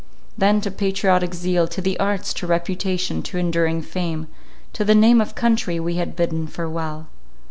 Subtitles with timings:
[0.35, 4.29] Then to patriotic zeal, to the arts, to reputation, to enduring fame,
[4.73, 7.05] to the name of country, we had bidden farewell.